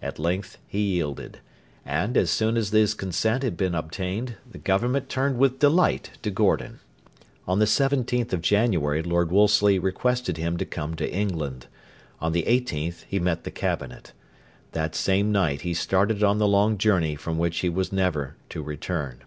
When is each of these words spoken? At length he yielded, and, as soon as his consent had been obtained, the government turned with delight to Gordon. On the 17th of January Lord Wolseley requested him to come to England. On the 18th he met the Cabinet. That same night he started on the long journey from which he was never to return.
At 0.00 0.18
length 0.18 0.56
he 0.66 0.80
yielded, 0.94 1.40
and, 1.84 2.16
as 2.16 2.30
soon 2.30 2.56
as 2.56 2.70
his 2.70 2.94
consent 2.94 3.42
had 3.42 3.54
been 3.54 3.74
obtained, 3.74 4.36
the 4.50 4.56
government 4.56 5.10
turned 5.10 5.36
with 5.36 5.58
delight 5.58 6.12
to 6.22 6.30
Gordon. 6.30 6.80
On 7.46 7.58
the 7.58 7.66
17th 7.66 8.32
of 8.32 8.40
January 8.40 9.02
Lord 9.02 9.30
Wolseley 9.30 9.78
requested 9.78 10.38
him 10.38 10.56
to 10.56 10.64
come 10.64 10.94
to 10.96 11.12
England. 11.14 11.66
On 12.18 12.32
the 12.32 12.44
18th 12.44 13.02
he 13.08 13.18
met 13.18 13.44
the 13.44 13.50
Cabinet. 13.50 14.14
That 14.72 14.94
same 14.94 15.30
night 15.32 15.60
he 15.60 15.74
started 15.74 16.22
on 16.22 16.38
the 16.38 16.48
long 16.48 16.78
journey 16.78 17.14
from 17.14 17.36
which 17.36 17.58
he 17.58 17.68
was 17.68 17.92
never 17.92 18.36
to 18.48 18.62
return. 18.62 19.20